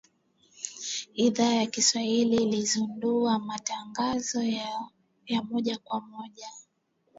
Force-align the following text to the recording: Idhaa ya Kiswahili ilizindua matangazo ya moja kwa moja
Idhaa 1.15 1.53
ya 1.53 1.65
Kiswahili 1.65 2.35
ilizindua 2.43 3.39
matangazo 3.39 4.43
ya 5.25 5.43
moja 5.43 5.77
kwa 5.77 6.01
moja 6.01 6.47